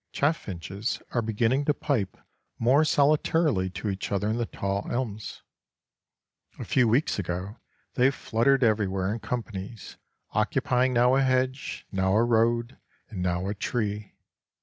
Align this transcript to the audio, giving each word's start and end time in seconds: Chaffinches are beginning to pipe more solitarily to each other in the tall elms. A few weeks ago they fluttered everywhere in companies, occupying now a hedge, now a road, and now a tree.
Chaffinches 0.11 0.99
are 1.11 1.21
beginning 1.21 1.63
to 1.65 1.75
pipe 1.75 2.17
more 2.57 2.83
solitarily 2.83 3.69
to 3.69 3.87
each 3.87 4.11
other 4.11 4.29
in 4.31 4.37
the 4.37 4.47
tall 4.47 4.87
elms. 4.89 5.43
A 6.57 6.65
few 6.65 6.87
weeks 6.87 7.19
ago 7.19 7.59
they 7.93 8.09
fluttered 8.09 8.63
everywhere 8.63 9.13
in 9.13 9.19
companies, 9.19 9.97
occupying 10.31 10.91
now 10.91 11.13
a 11.15 11.21
hedge, 11.21 11.85
now 11.91 12.15
a 12.15 12.23
road, 12.23 12.79
and 13.09 13.21
now 13.21 13.47
a 13.47 13.53
tree. 13.53 14.15